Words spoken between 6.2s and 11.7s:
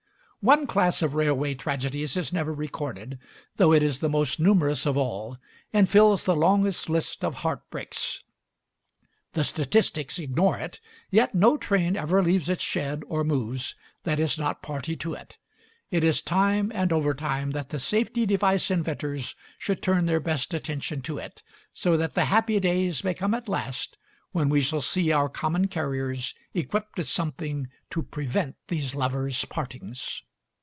the longest list of heartbreaks; the statics ignore it, yet no